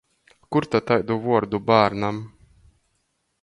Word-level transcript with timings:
Kur 0.55 0.65
ta 0.71 0.79
taidu 0.87 1.17
vuordu 1.25 1.61
bārnam! 1.69 2.19